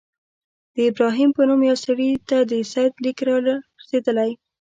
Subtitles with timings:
[0.75, 4.31] د ابراهیم په نوم یوه سړي ته د سید لیک را رسېدلی.